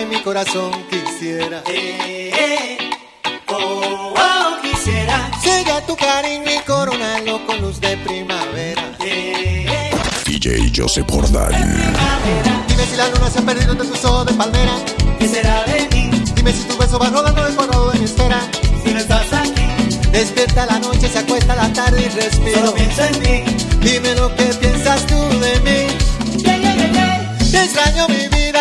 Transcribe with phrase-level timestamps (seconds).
[0.00, 1.62] en mi corazón quisiera.
[1.66, 2.78] Eh, eh,
[3.48, 5.30] oh, oh, quisiera.
[5.42, 8.82] Sigue tu cariño y coronalo con luz de primavera.
[9.00, 9.90] Eh, eh,
[10.26, 11.52] DJ Joseph Jordán.
[12.68, 14.72] Dime si la luna se ha perdido entre tus ojos de palmera.
[15.18, 18.40] ¿Qué será de mí Dime si tu beso va rodando el cuadrado de mi esfera.
[18.84, 19.62] si no estás aquí?
[20.12, 22.58] Despierta la noche, se acuesta la tarde y respiro.
[22.58, 23.66] Solo pienso en ti.
[23.80, 26.42] Dime lo que piensas tú de mí.
[26.42, 27.38] Yeah, yeah, yeah, yeah.
[27.50, 28.57] Te extraño mi vida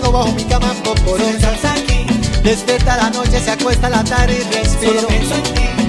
[0.00, 0.74] quedó bajo mi cama
[1.64, 2.06] aquí?
[2.42, 5.00] Despierta la noche, se acuesta la tarde y respiro.
[5.00, 5.85] Solo pienso en ti.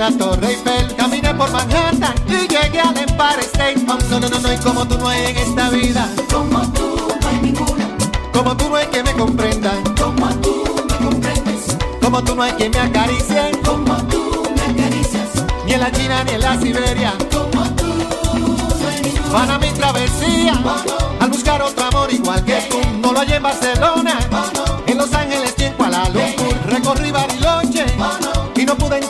[0.00, 0.96] La Torre Eiffel.
[0.96, 3.84] Caminé por Manhattan y llegué al Empire State.
[3.86, 6.08] Oh, no, no, no, no, y como tú no hay en esta vida.
[6.32, 7.86] Como tú no hay ninguna.
[8.32, 9.72] Como tú no hay que me comprenda.
[10.00, 11.76] Como tú me comprendes.
[12.00, 13.50] Como tú no hay que me acaricie.
[13.62, 15.28] Como tú me acaricias.
[15.66, 17.12] Ni en la China ni en la Siberia.
[17.30, 19.32] Como tú no hay ninguna.
[19.32, 20.54] Para mi travesía,
[21.20, 24.18] al buscar otro amor igual que tú, no lo hallé en Barcelona,
[24.86, 27.84] en Los Ángeles y en Kuala Lumpur, recorrí Bariloche
[28.56, 29.09] y no pude encontrarlo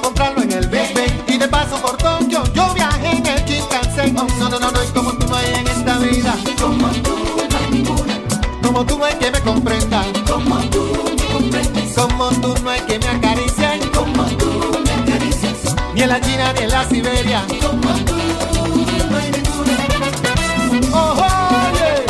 [8.80, 11.92] como tú no hay que me comprenda, Como tú me comprendes.
[11.94, 15.76] como tú no hay que me acaricien, Como tú me acaricias.
[15.94, 17.42] ni en la China ni en la Siberia.
[17.60, 18.14] Como tú
[19.10, 19.76] no hay ninguna.
[20.94, 21.12] Oh,
[21.74, 22.06] oye.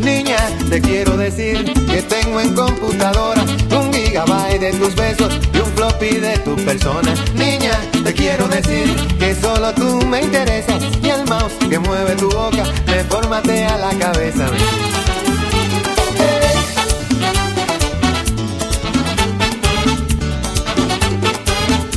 [0.00, 0.36] Niña,
[0.70, 3.42] te quiero decir que tengo en computadora
[4.64, 7.14] de tus besos y un floppy de tu persona.
[7.34, 8.86] Niña, te quiero decir
[9.18, 13.90] que solo tú me interesas y el mouse que mueve tu boca me formatea la
[13.98, 14.46] cabeza.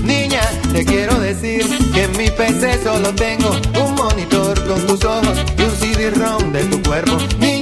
[0.03, 0.41] Niña,
[0.73, 3.49] te quiero decir que en mi PC solo tengo
[3.81, 7.17] un monitor con tus ojos y un CD-ROM de tu cuerpo.
[7.39, 7.56] Niña,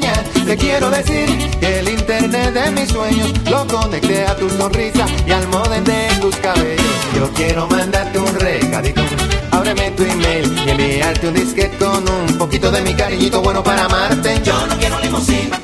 [0.55, 5.31] te quiero decir que el internet de mis sueños lo conecté a tu sonrisa y
[5.31, 6.85] al modem de tus cabellos.
[7.15, 9.01] Yo quiero mandarte un recadito.
[9.51, 13.85] Ábreme tu email y enviarte un disquete con un poquito de mi cariñito bueno para
[13.85, 14.41] amarte.
[14.43, 15.59] Yo no quiero limusina.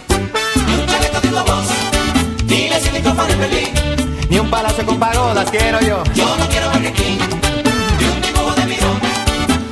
[0.67, 1.65] Ni un chaleco de globos.
[2.47, 3.69] Ni la silicona en Berlín.
[4.29, 6.03] ni un palacio con pagodas quiero yo.
[6.15, 7.17] Yo no quiero Burger King.
[7.99, 8.99] Ni un dibujo de mirón.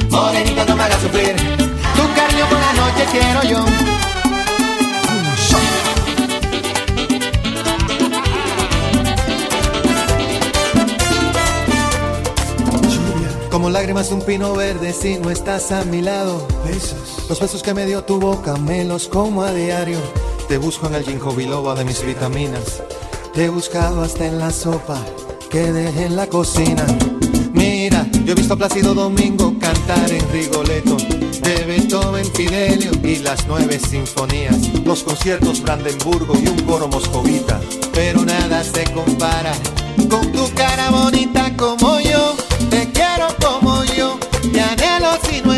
[0.10, 1.36] Morenita no me hagas sufrir.
[1.36, 3.99] Tu cariño por la noche quiero yo.
[13.60, 16.48] Como lágrimas de un pino verde si no estás a mi lado.
[17.28, 20.00] Los besos que me dio tu boca me los como a diario.
[20.48, 22.82] Te busco en el ginkgo biloba de mis vitaminas.
[23.34, 25.04] Te he buscado hasta en la sopa
[25.50, 26.86] que dejé en la cocina.
[27.52, 30.96] Mira, yo he visto a Plácido Domingo cantar en Rigoletto.
[30.96, 34.74] De Beethoven, Fidelio y las nueve sinfonías.
[34.86, 37.60] Los conciertos Brandenburgo y un coro moscovita.
[37.92, 39.52] Pero nada se compara
[40.10, 42.39] con tu cara bonita como yo.
[45.10, 45.49] No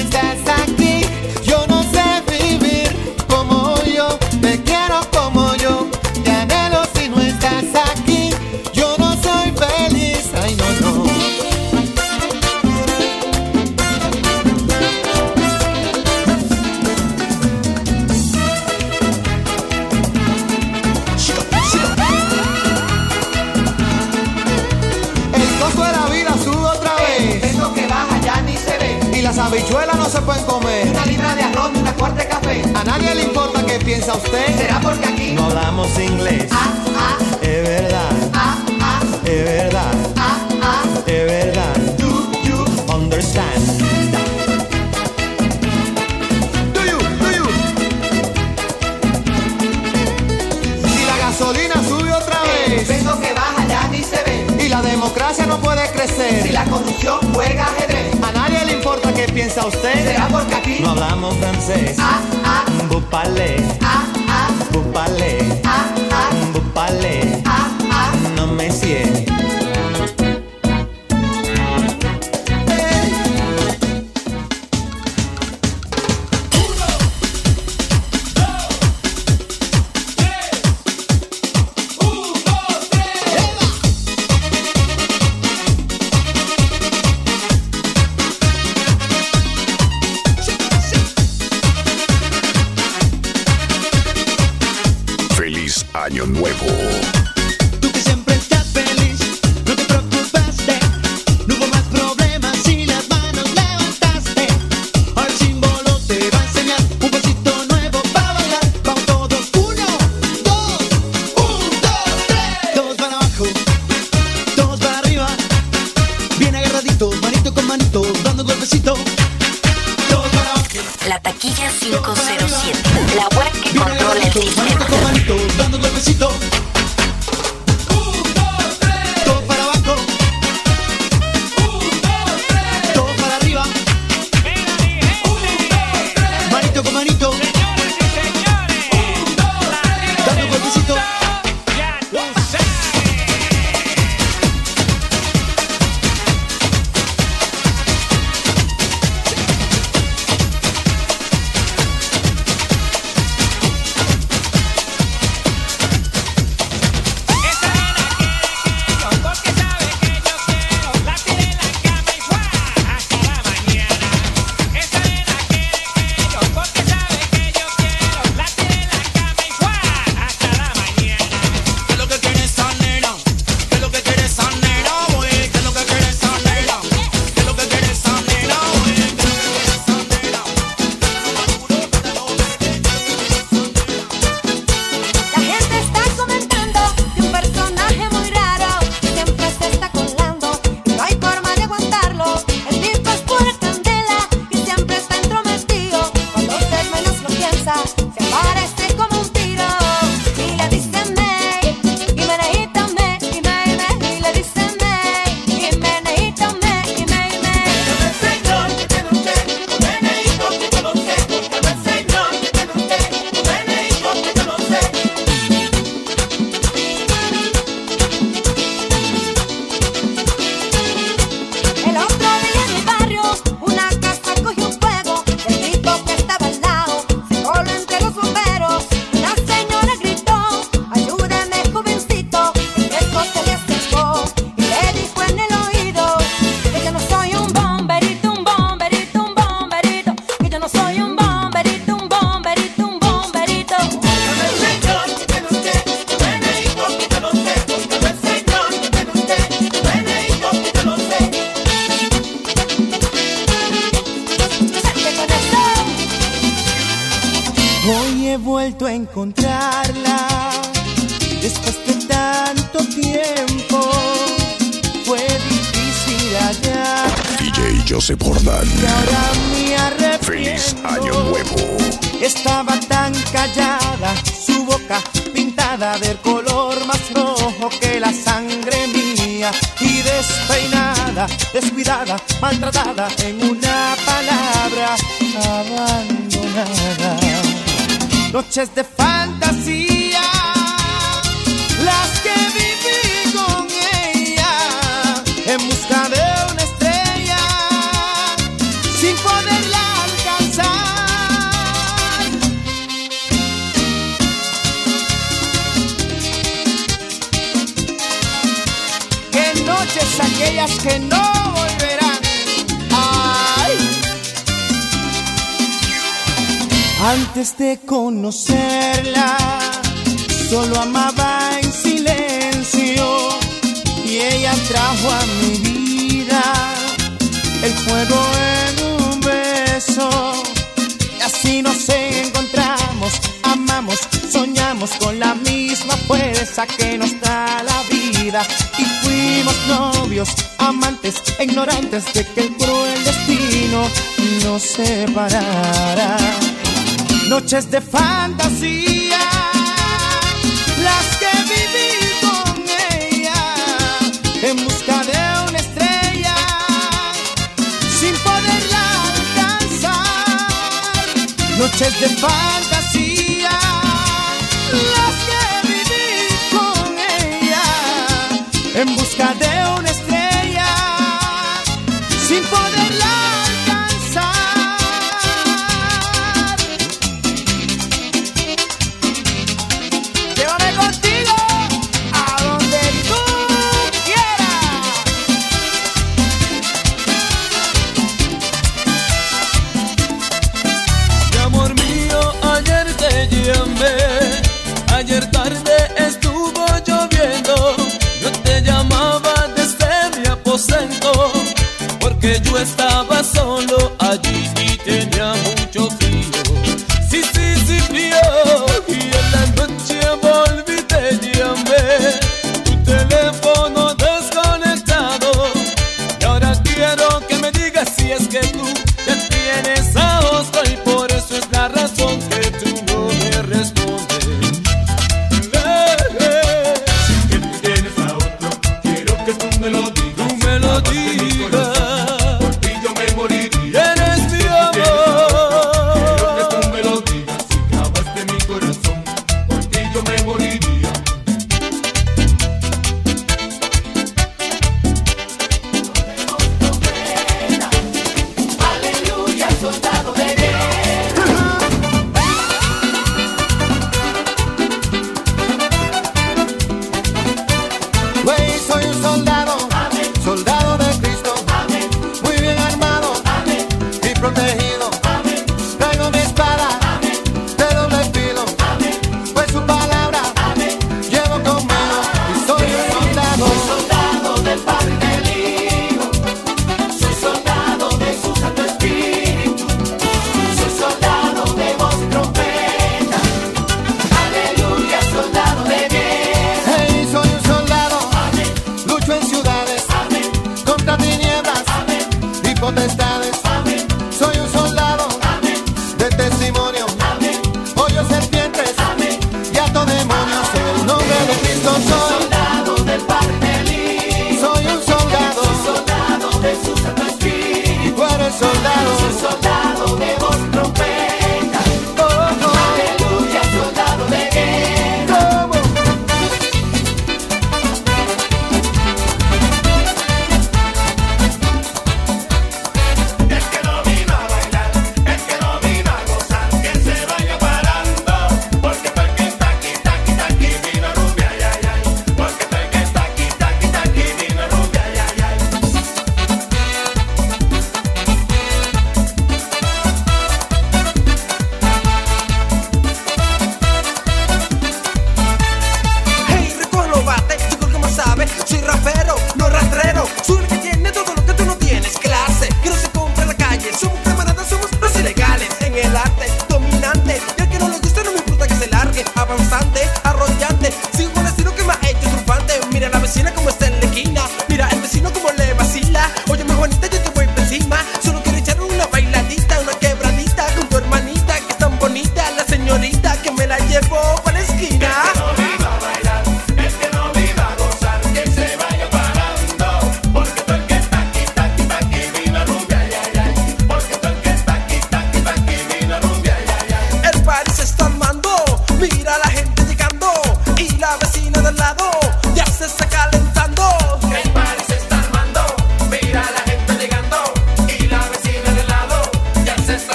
[34.02, 34.58] piensa usted.
[34.58, 35.32] ¿Será porque aquí?
[35.34, 36.48] No hablamos inglés.
[36.52, 36.81] Ah,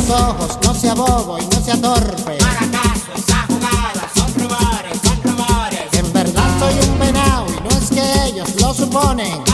[0.00, 2.38] los ojos, no sea bobo y no sea torpe.
[2.40, 5.80] Haga caso, esa jugada, son rumores, son rumores.
[5.92, 9.49] En verdad soy un venado y no es que ellos lo suponen.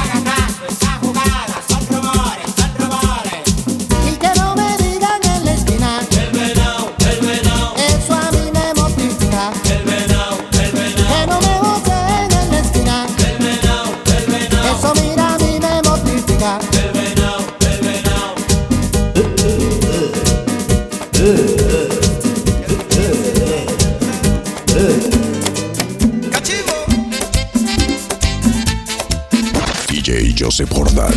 [30.68, 31.14] Bordal.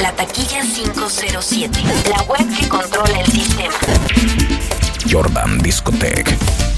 [0.00, 3.74] La taquilla 507, la web que controla el sistema.
[5.10, 6.71] Jordan Discotech.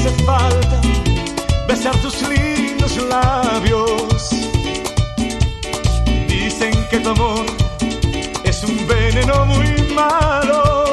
[0.00, 0.80] hace falta
[1.68, 4.30] besar tus lindos labios.
[6.26, 7.44] Dicen que tu amor
[8.44, 10.84] es un veneno muy malo,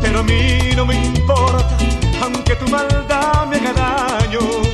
[0.00, 1.76] pero a mí no me importa,
[2.22, 4.69] aunque tu maldad me haga daño.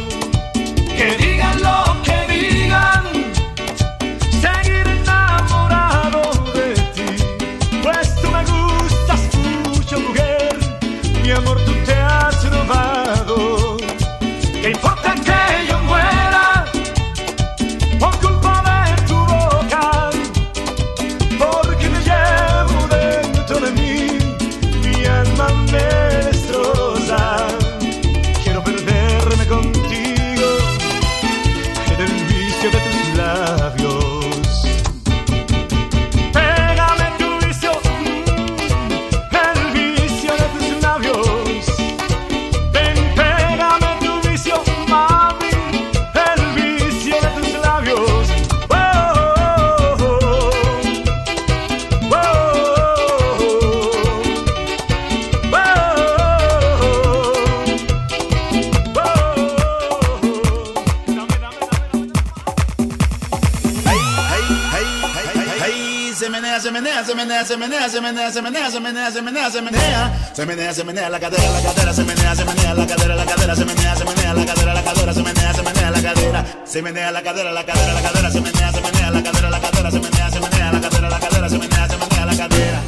[67.89, 70.31] menea, se menea, se menea, se menea, se menea, se menea.
[70.35, 73.25] Se menea, se menea la cadera, la cadera, se menea, se menea la cadera, la
[73.25, 76.45] cadera, se menea, se menea la cadera, la cadera, se menea, se menea la cadera.
[76.65, 79.61] Se menea la cadera, la cadera, la cadera, se menea, se menea la cadera, la
[79.61, 82.81] cadera, se menea, se menea la cadera, la cadera, se menea, se menea la cadera.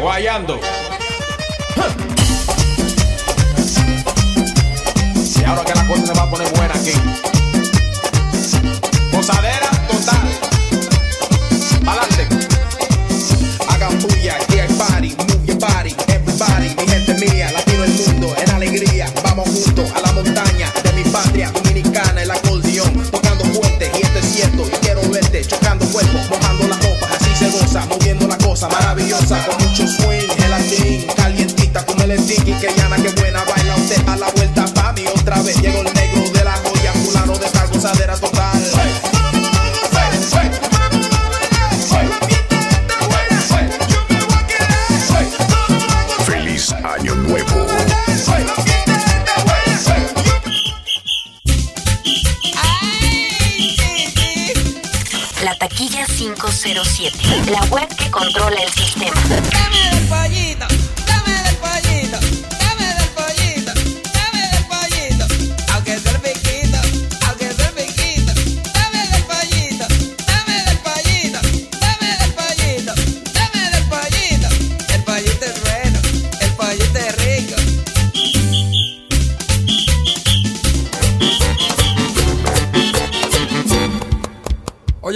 [0.00, 0.60] Guayando.
[5.24, 7.35] Si ahora que la cosa se va a poner buena aquí.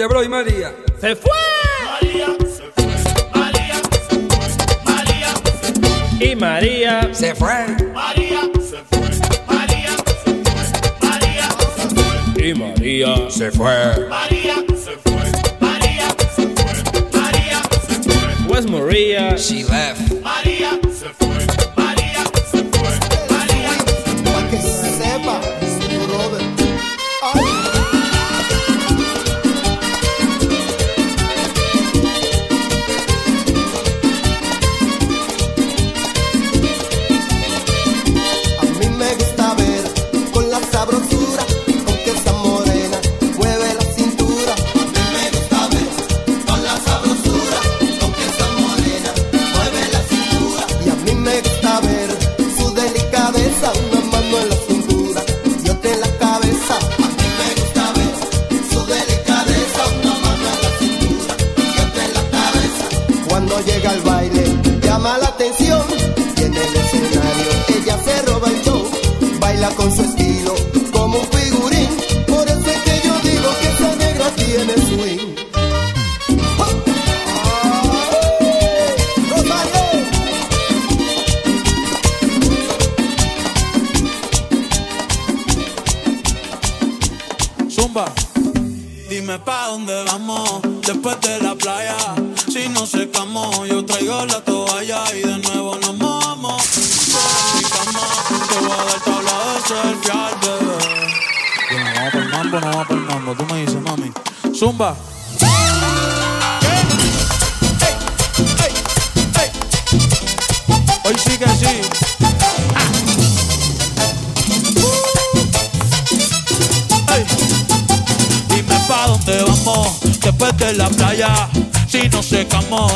[0.00, 0.74] Oye, bro, y María.
[0.98, 1.30] ¡Se fue!
[1.84, 2.86] María se fue.
[3.38, 3.74] María
[4.08, 4.48] se fue.
[4.82, 6.26] María se fue.
[6.26, 7.66] Y María se fue.
[7.92, 9.10] María se fue.
[9.46, 10.64] María se fue.
[11.06, 12.48] María se fue.
[12.48, 14.08] Y María se fue.
[14.08, 15.20] María se fue.
[15.60, 17.20] María se fue.
[17.20, 18.48] María se fue.
[18.48, 19.36] Where's Maria?
[19.36, 20.09] She left.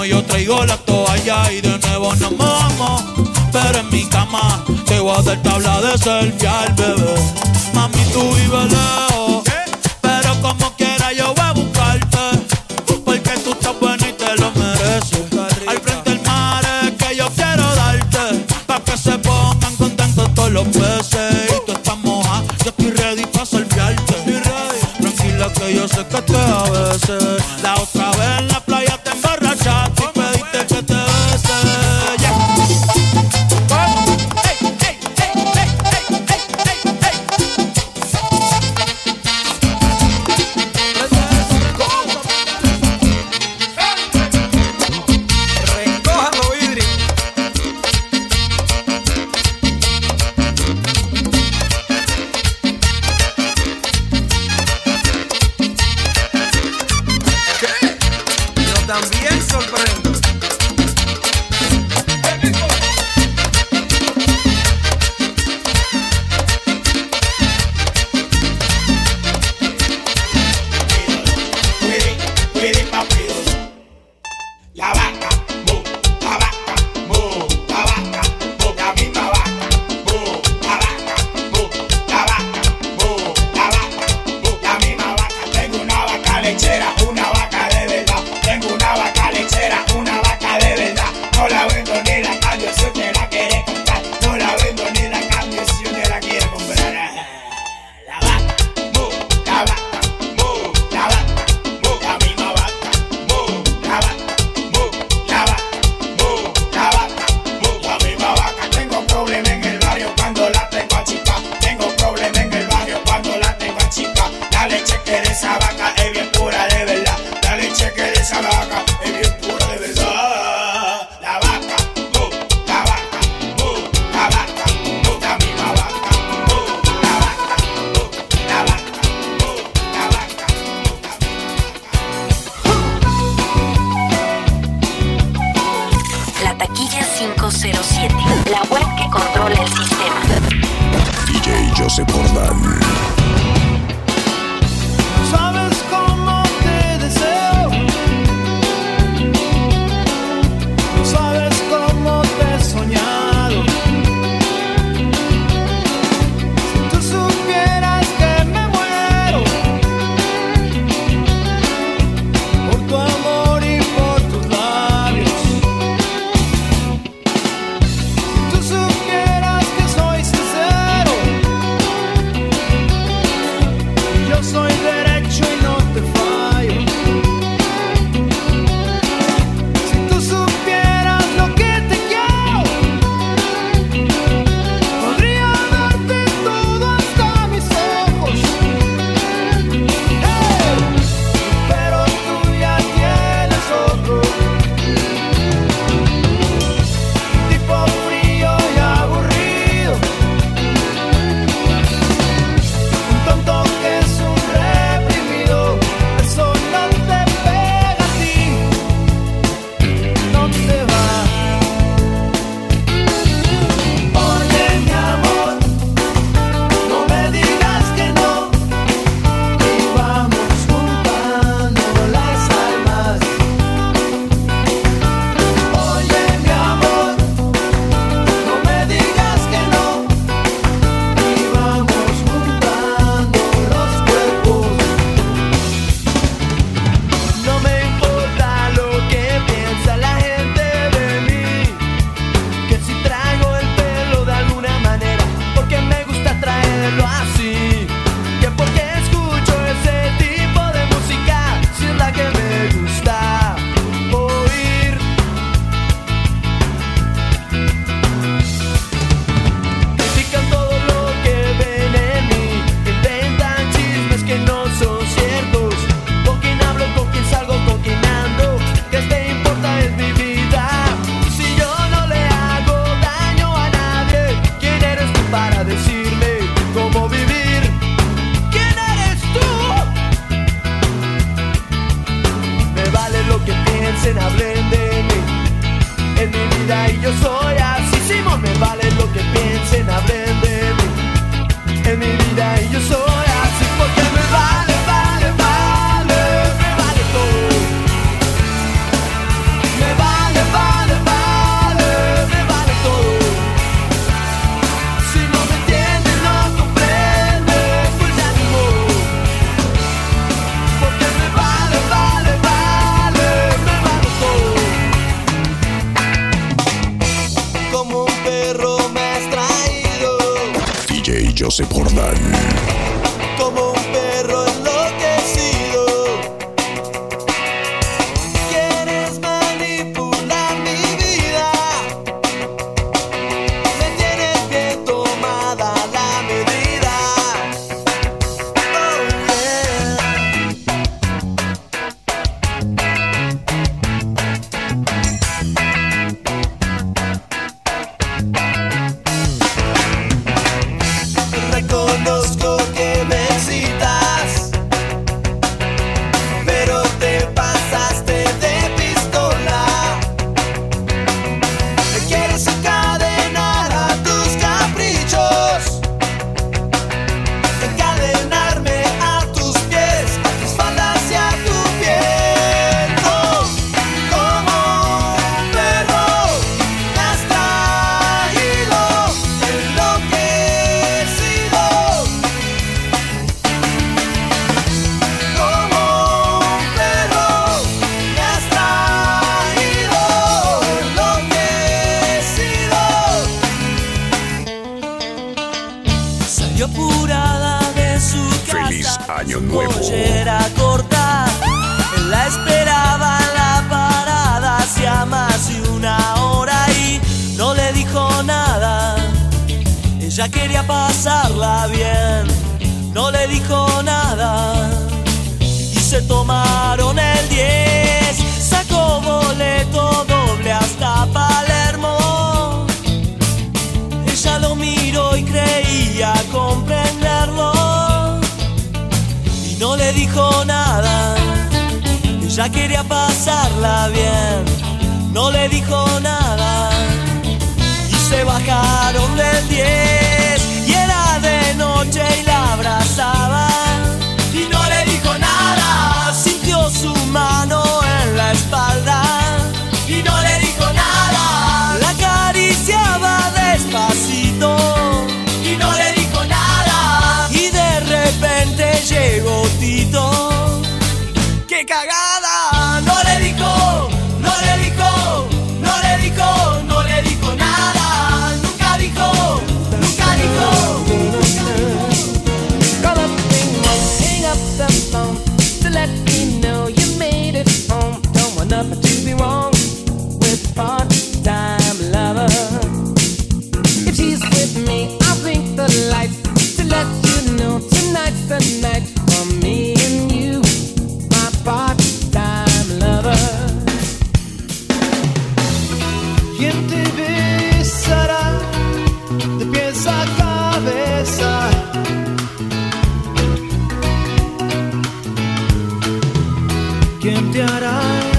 [0.06, 3.04] Yo traigo la toalla y de nuevo nos vamos.
[3.52, 7.14] Pero en mi cama te voy a dar tabla de selfie al bebé.
[7.72, 9.13] Mami, tú y vela.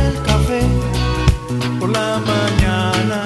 [0.07, 0.61] al café
[1.79, 3.19] por la mañana.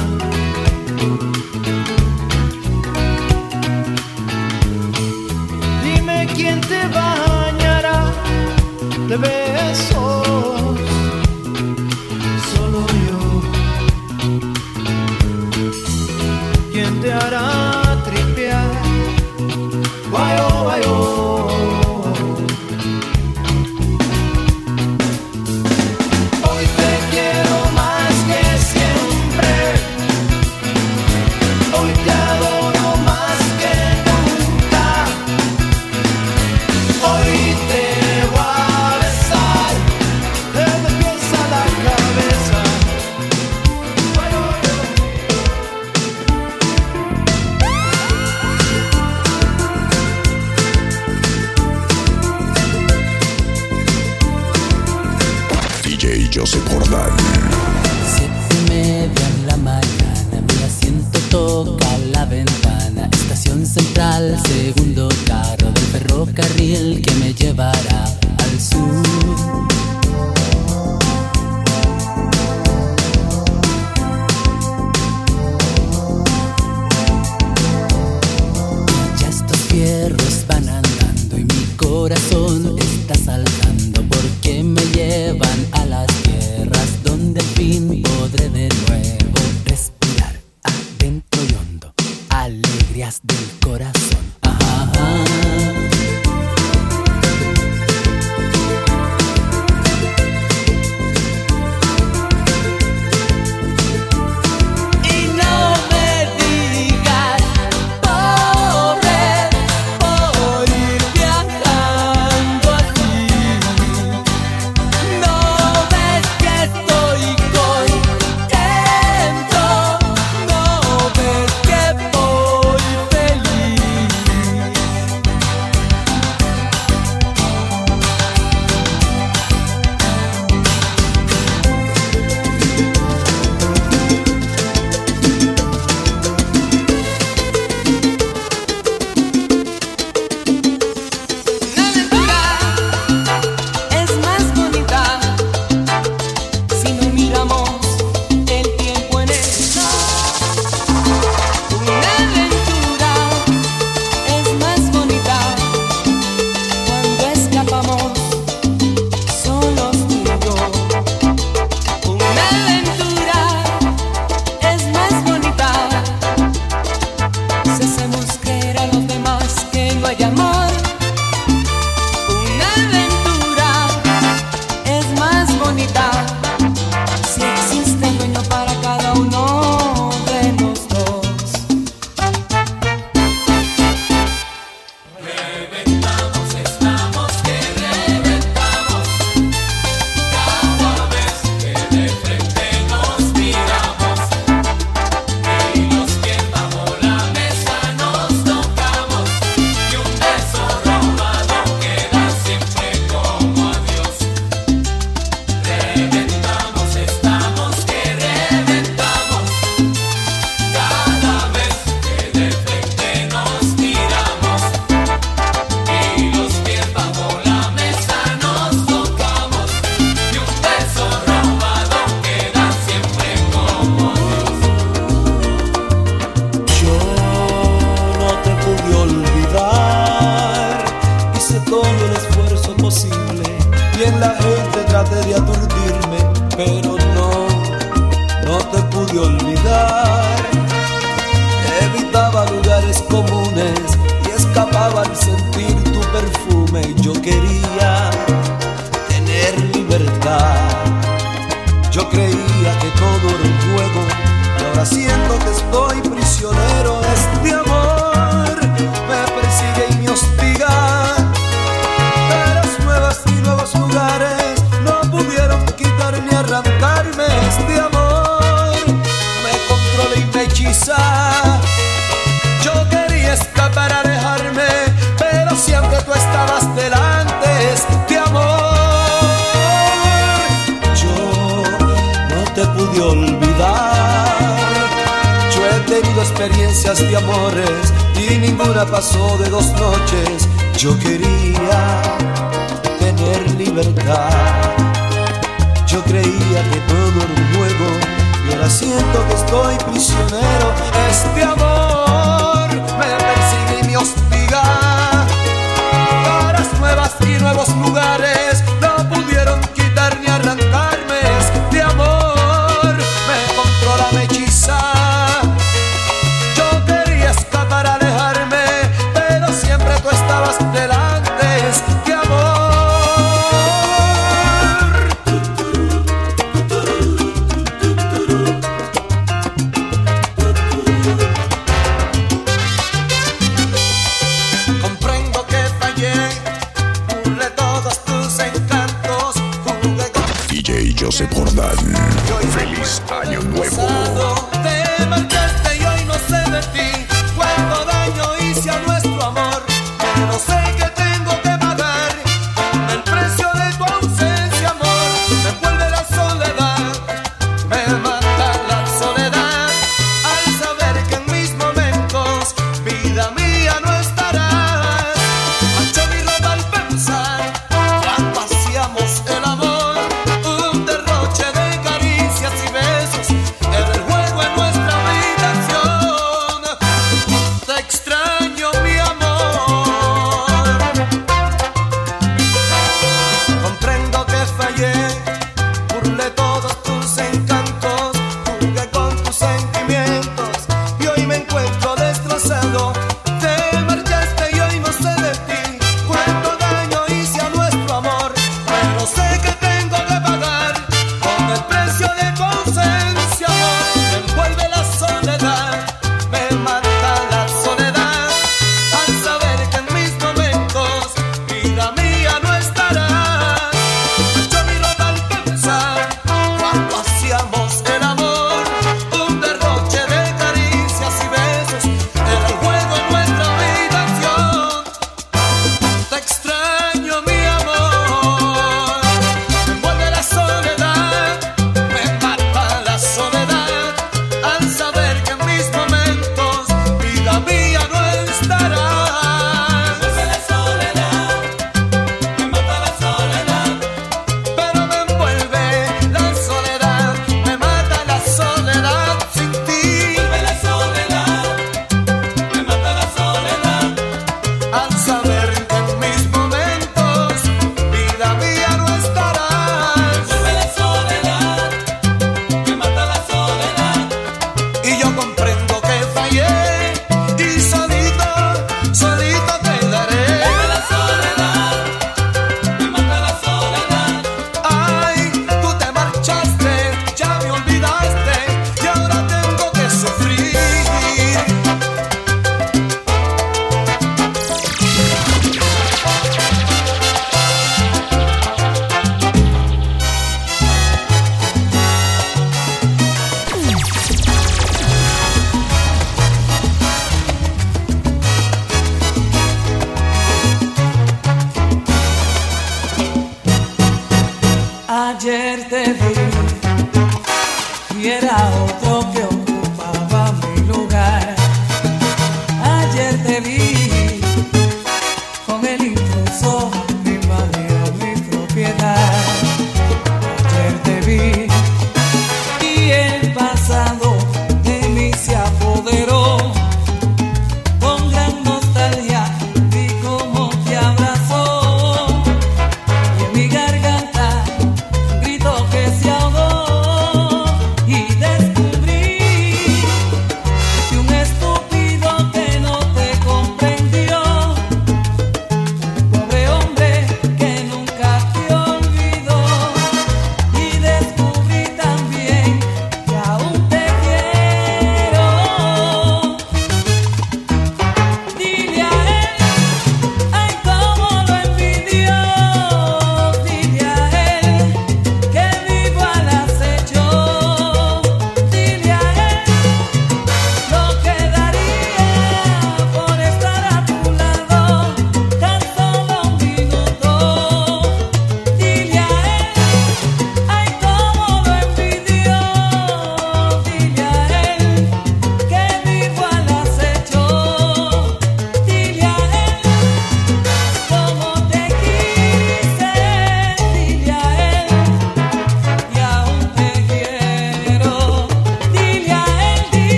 [5.84, 8.00] Dime quién te bañará
[9.08, 10.19] de besos.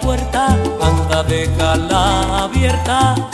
[0.00, 3.33] puerta, anda déjala abierta.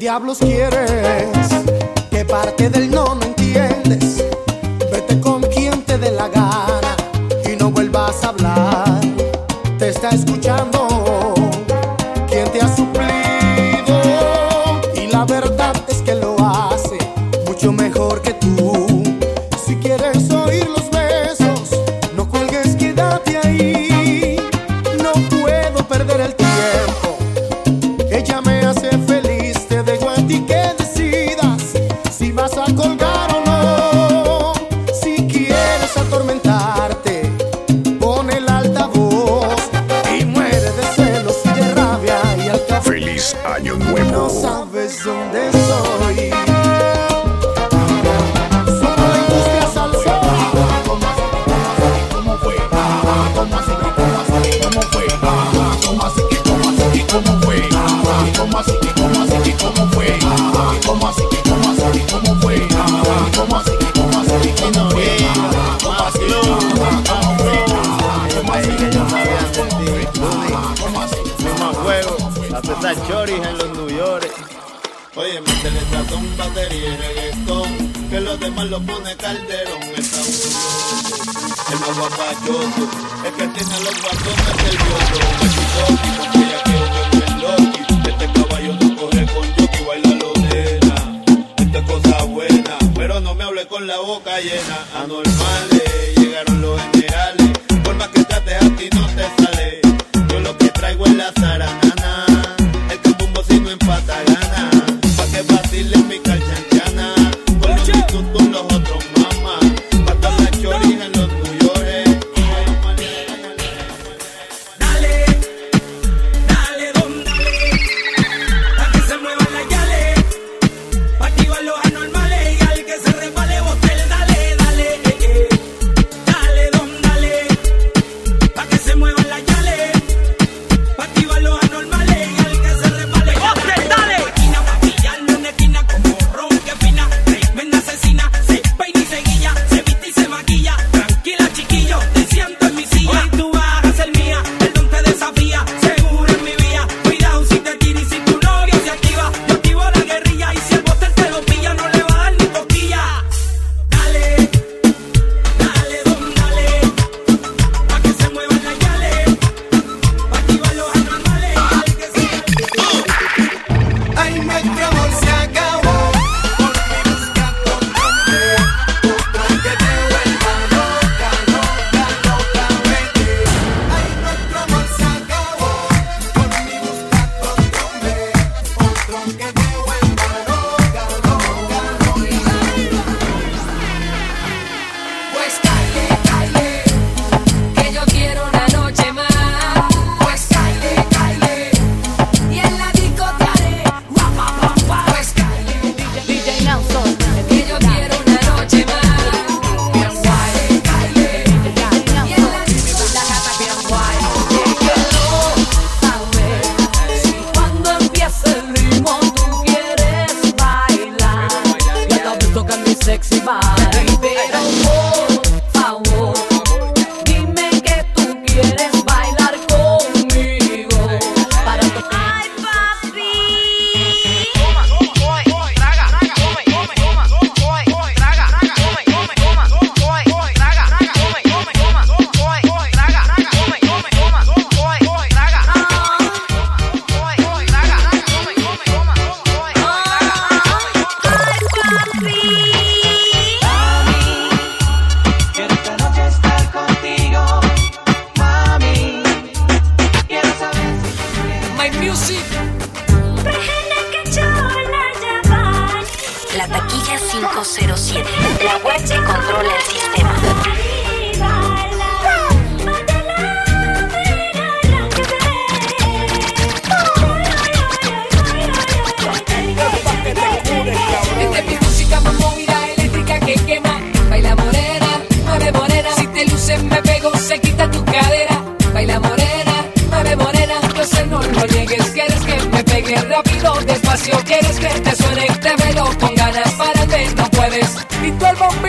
[0.00, 1.28] diablos quieres?
[2.10, 3.39] ¿Qué parte del no me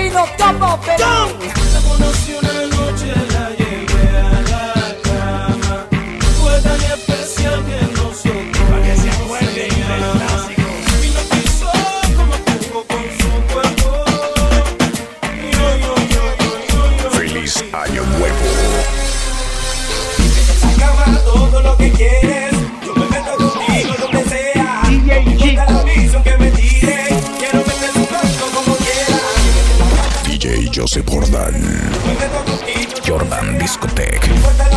[0.02, 0.80] tú el bombino, topo,
[32.06, 33.02] Meto contigo.
[33.06, 34.71] Jordan Discotech.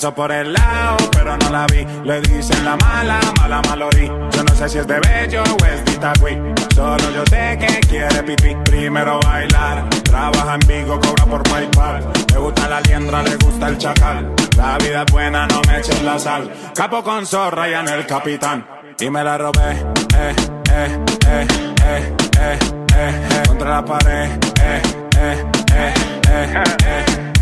[0.00, 1.84] pasó por el lado, pero no la vi.
[2.04, 4.06] Le dicen la mala, mala malorí.
[4.06, 6.38] Yo no sé si es de bello o es de Itagüí.
[6.74, 8.56] Solo yo sé que quiere pipí.
[8.64, 12.10] Primero bailar, trabaja en Vigo, cobra por PayPal.
[12.32, 14.32] Le gusta la liendra, le gusta el chacal.
[14.56, 16.50] La vida es buena, no me eches la sal.
[16.74, 18.66] Capo con zorra y en el capitán.
[18.98, 19.72] Y me la robé,
[20.16, 20.34] eh,
[20.72, 21.46] eh, eh,
[21.84, 22.58] eh, eh, eh,
[22.96, 23.42] eh.
[23.48, 24.30] Contra la pared,
[24.62, 24.82] eh,
[25.18, 25.44] eh,
[25.74, 25.94] eh,
[26.30, 27.32] eh, eh.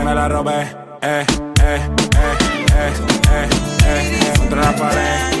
[0.00, 1.26] Y me la robé, eh.
[2.88, 3.48] Eh,
[3.84, 5.37] eh, eh, contra la pared.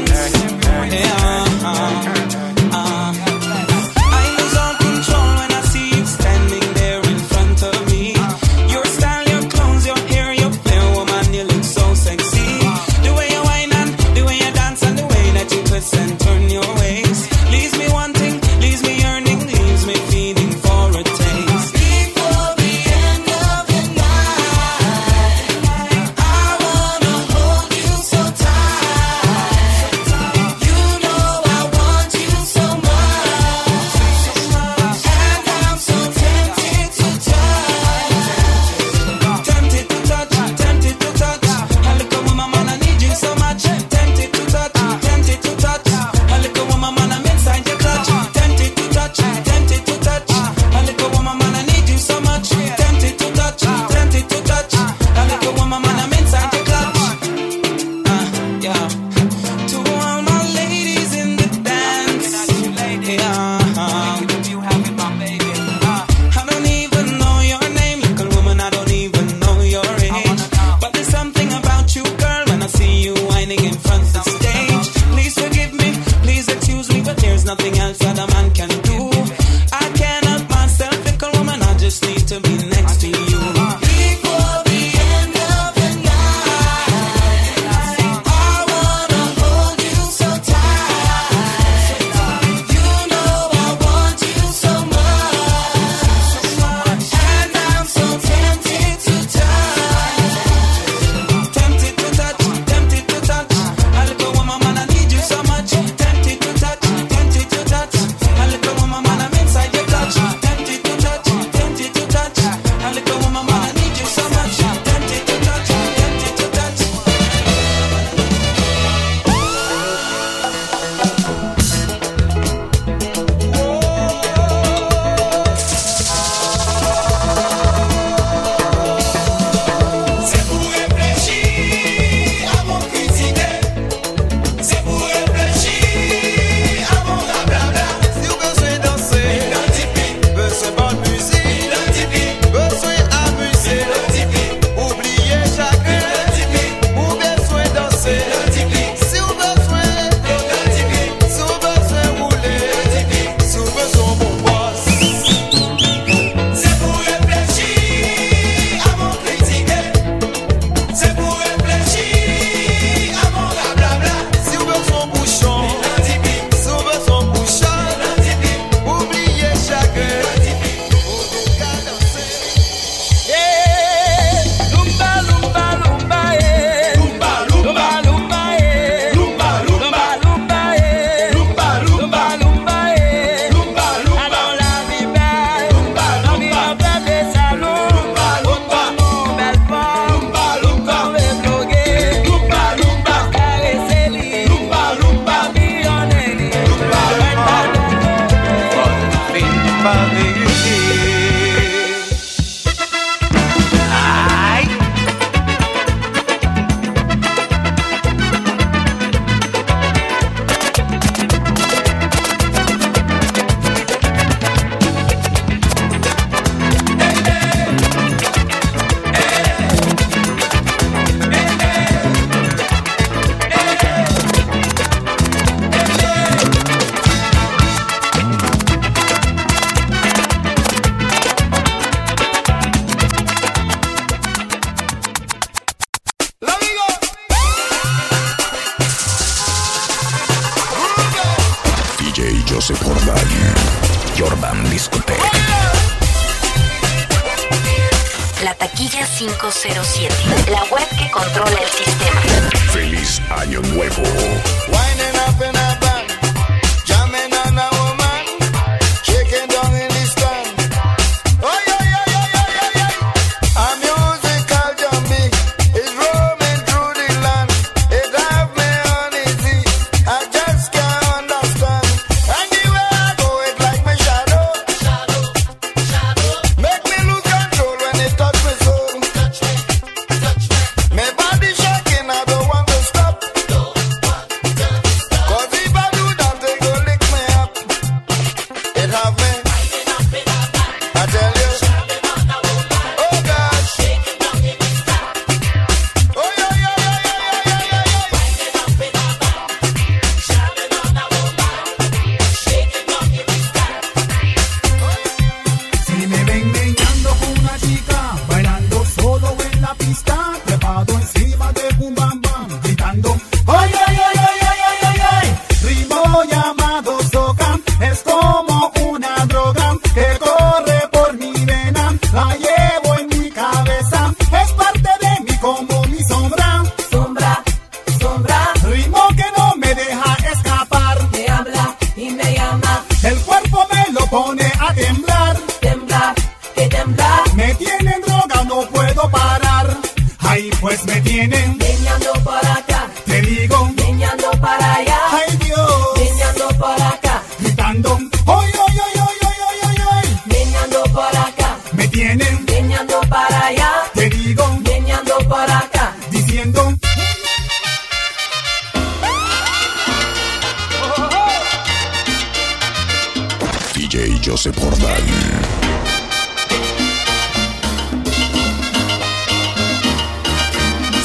[364.28, 365.02] Joseph Jordán.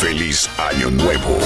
[0.01, 1.42] Feliz Año Nuevo.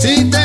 [0.00, 0.39] Si te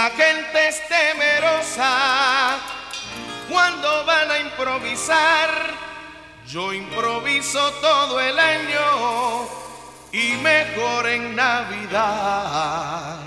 [0.00, 2.56] La gente es temerosa
[3.50, 5.50] cuando van a improvisar.
[6.46, 9.46] Yo improviso todo el año
[10.10, 13.18] y mejor en Navidad.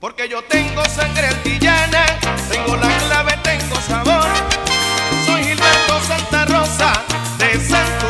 [0.00, 2.06] Porque yo tengo sangre antillana,
[2.50, 4.30] tengo la clave, tengo sabor.
[5.26, 7.02] Soy Gilberto Santa Rosa
[7.36, 8.05] de Santo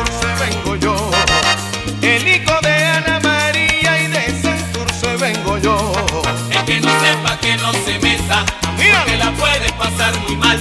[8.75, 10.59] porque la puedes pasar muy mal.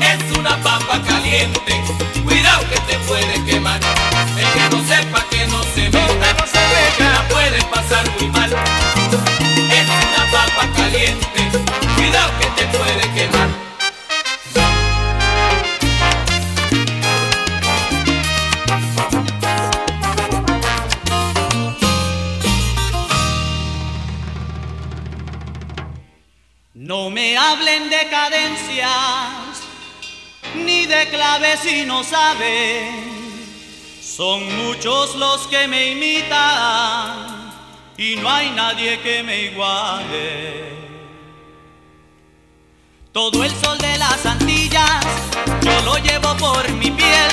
[0.00, 1.82] Es una papa caliente,
[2.24, 3.80] cuidado que te puede quemar.
[4.36, 6.34] El que no sepa que no se meta,
[6.98, 8.11] no la puedes pasar
[26.92, 28.90] No me hablen de cadencias
[30.54, 33.56] ni de claves si no saben.
[34.02, 37.50] Son muchos los que me imitan
[37.96, 40.76] y no hay nadie que me iguale.
[43.10, 45.06] Todo el sol de las Antillas
[45.62, 47.30] yo lo llevo por mi piel.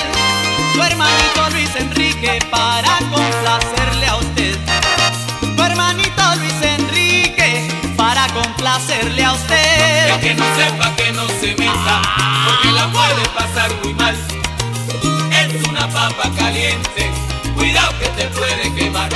[0.72, 4.09] Tu hermanito Luis Enrique para complacerle
[8.70, 10.14] complacerle a usted.
[10.14, 12.02] El que no sepa que no se meta,
[12.46, 14.14] porque la puede pasar muy mal.
[15.32, 17.10] Es una papa caliente,
[17.56, 19.10] cuidado que te puede quemar.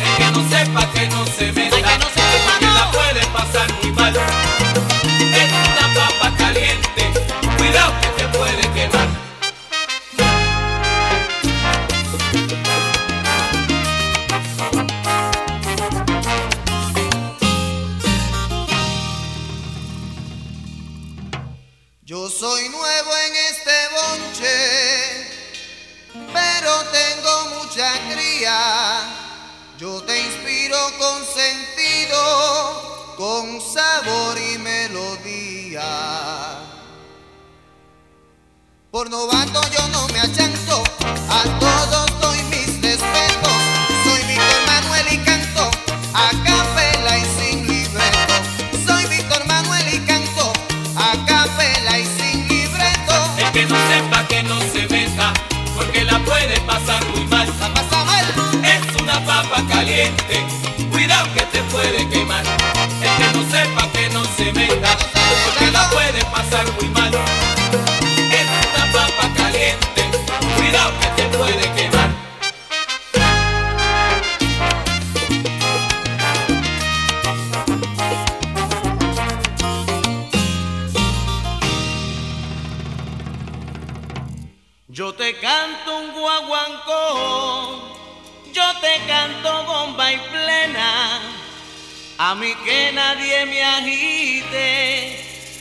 [0.00, 1.73] El que no sepa que no se meta,
[29.78, 32.16] Yo te inspiro con sentido,
[33.16, 35.82] con sabor y melodía.
[38.90, 40.84] Por novato yo no me achanto,
[41.28, 42.38] a todos doy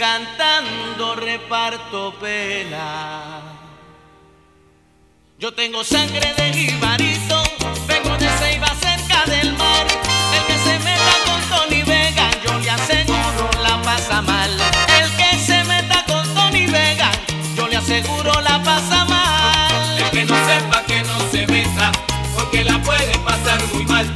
[0.03, 3.39] cantando reparto pena.
[5.39, 7.41] Yo tengo sangre de jibarito,
[7.87, 9.87] vengo de Ceiba cerca del mar,
[10.35, 14.51] el que se meta con Tony Vega, yo le aseguro la pasa mal.
[14.99, 17.09] El que se meta con Tony Vega,
[17.55, 19.99] yo le aseguro la pasa mal.
[19.99, 21.93] El que no sepa que no se meta,
[22.35, 24.13] porque la puede pasar muy mal.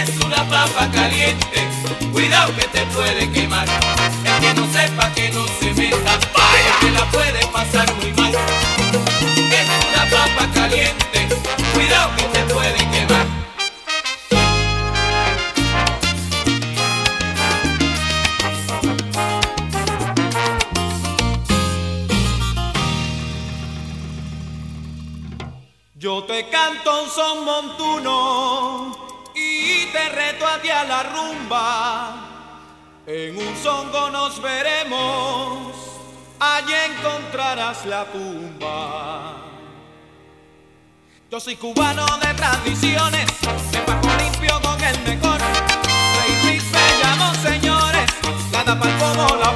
[0.00, 1.68] Es una papa caliente,
[2.12, 3.66] cuidado que te puede quemar.
[4.40, 8.34] Que no sepa que no se meta, porque la puede pasar muy mal.
[8.34, 11.28] Es una papa caliente,
[11.74, 13.26] cuidado que te puede quemar.
[25.94, 28.96] Yo te canto un son montuno
[29.34, 32.29] y te reto a ti a la rumba.
[33.12, 35.74] En un songo nos veremos,
[36.38, 39.34] allí encontrarás la tumba.
[41.28, 43.26] Yo soy cubano de tradiciones,
[43.72, 45.40] de bajo limpio con el mejor.
[45.40, 48.08] Rey Luis me llamo señores,
[48.52, 49.49] la tapa al pomo la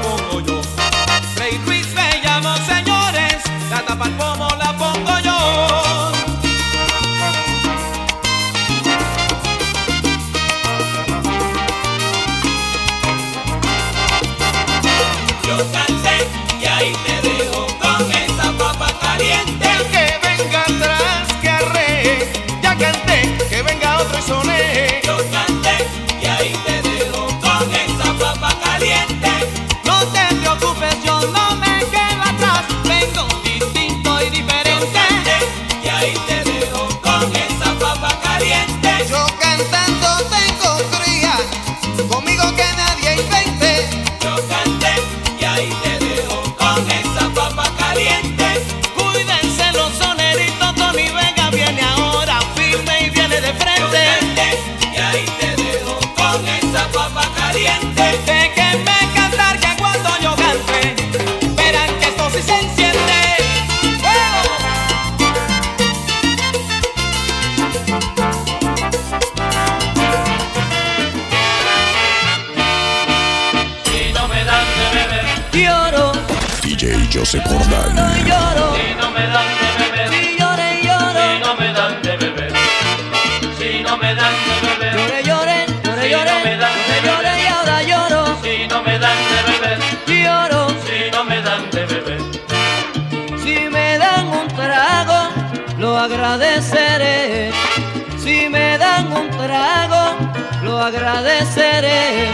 [100.85, 102.29] agradeceré.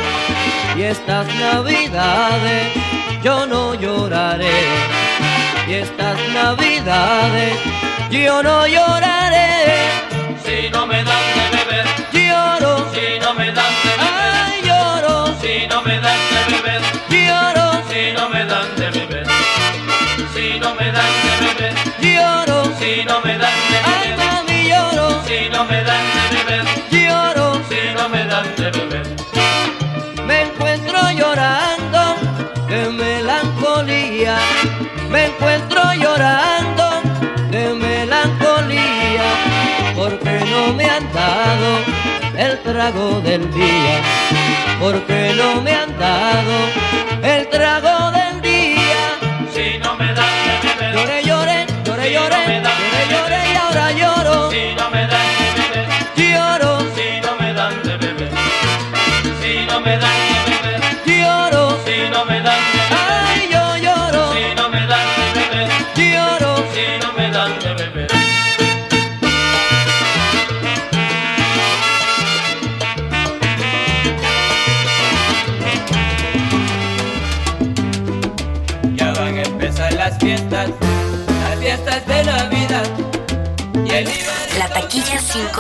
[0.76, 2.66] Y estas navidades
[3.22, 4.60] yo no lloraré.
[5.68, 7.54] Y estas navidades
[8.10, 9.48] yo no lloraré.
[10.44, 11.69] Si no me dan de beber
[42.36, 44.00] el trago del día,
[44.80, 46.56] porque no me han dado
[47.22, 49.18] el trago del día.
[49.52, 52.59] Si no me dan, llore, llore, llore, llore.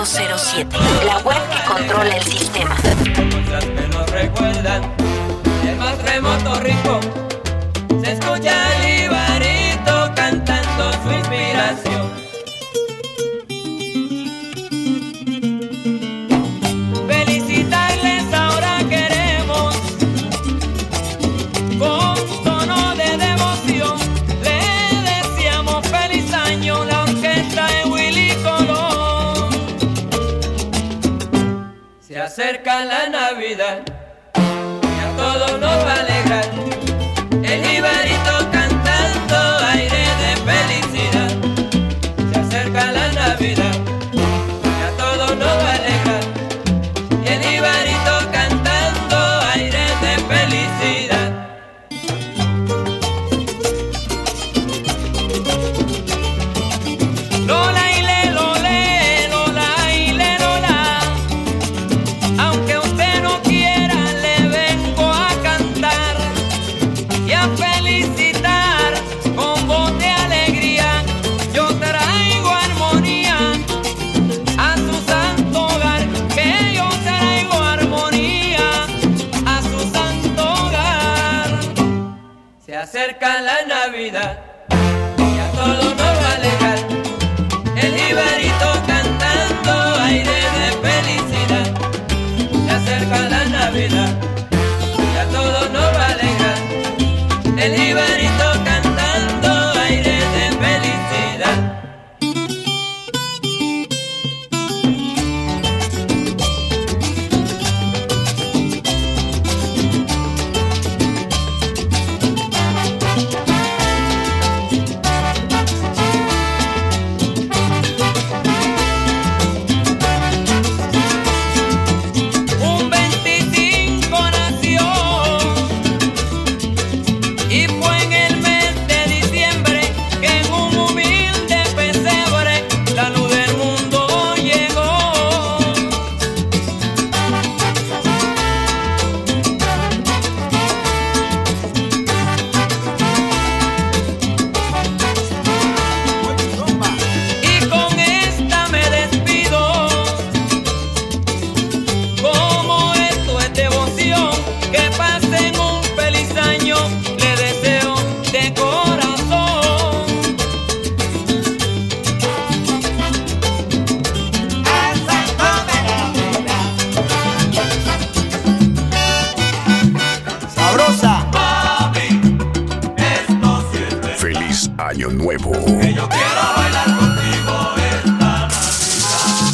[0.02, 2.74] 507, la web que controla el sistema.
[4.10, 4.82] Recuerdan,
[5.62, 7.19] el más remoto.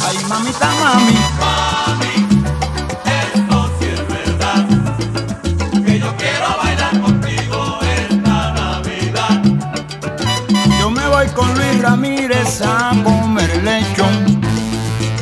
[0.09, 1.17] Ay, mamita, mami.
[1.43, 2.15] Mami,
[3.03, 4.65] esto sí es verdad.
[5.85, 9.43] Que yo quiero bailar contigo esta Navidad.
[10.79, 14.41] Yo me voy con Luis Ramírez a comer lechón.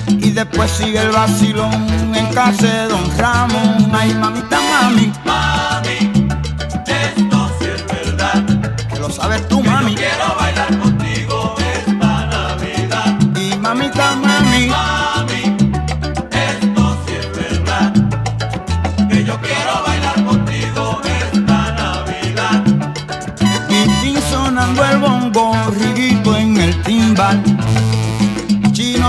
[0.07, 3.89] Y después sigue el vacilón en casa de Don Ramón.
[3.91, 5.11] Ay, mamita, mami.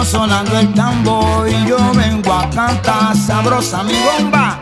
[0.06, 4.60] sonando el tambor y yo vengo a cantar sabrosa mi bomba.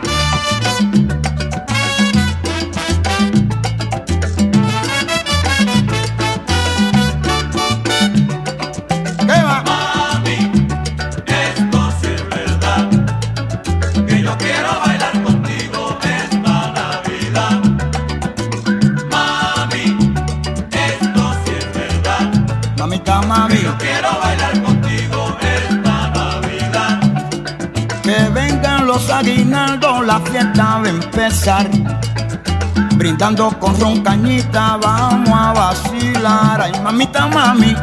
[30.35, 31.69] fiesta empezar.
[32.97, 36.61] Brindando con roncañita, vamos a vacilar.
[36.61, 37.73] Ay, mamita, mami.